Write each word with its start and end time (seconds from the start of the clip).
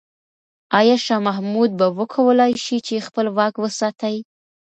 آیا 0.79 0.95
شاه 1.05 1.21
محمود 1.27 1.71
به 1.79 1.87
وکولای 1.99 2.53
شي 2.65 2.77
چې 2.87 3.05
خپل 3.07 3.25
واک 3.37 3.55
وساتي؟ 3.59 4.15